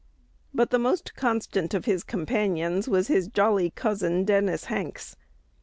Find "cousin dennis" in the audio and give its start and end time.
3.69-4.63